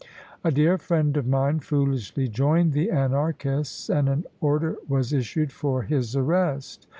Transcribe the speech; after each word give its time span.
A 0.43 0.49
dear 0.51 0.79
friend 0.79 1.15
of 1.15 1.27
mine 1.27 1.59
foolishly 1.59 2.27
joined 2.27 2.73
the 2.73 2.89
Anarchists, 2.89 3.87
and 3.87 4.09
an 4.09 4.25
order 4.39 4.77
was 4.89 5.13
issued 5.13 5.51
for 5.51 5.83
his 5.83 6.15
arrest. 6.15 6.87